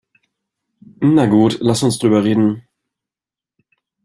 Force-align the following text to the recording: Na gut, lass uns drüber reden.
Na 1.15 1.27
gut, 1.27 1.59
lass 1.59 1.83
uns 1.83 1.99
drüber 1.99 2.23
reden. 2.23 2.67